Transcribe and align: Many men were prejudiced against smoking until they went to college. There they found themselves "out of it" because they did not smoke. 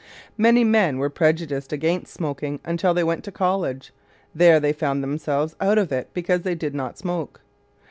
Many 0.35 0.63
men 0.63 0.97
were 0.97 1.11
prejudiced 1.11 1.71
against 1.71 2.11
smoking 2.11 2.59
until 2.65 2.95
they 2.95 3.03
went 3.03 3.23
to 3.25 3.31
college. 3.31 3.93
There 4.33 4.59
they 4.59 4.73
found 4.73 5.03
themselves 5.03 5.55
"out 5.61 5.77
of 5.77 5.91
it" 5.91 6.11
because 6.11 6.41
they 6.41 6.55
did 6.55 6.73
not 6.73 6.97
smoke. 6.97 7.41